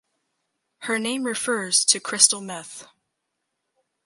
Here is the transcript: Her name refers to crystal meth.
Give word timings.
Her 0.79 0.97
name 0.97 1.25
refers 1.25 1.85
to 1.85 1.99
crystal 1.99 2.41
meth. 2.41 2.87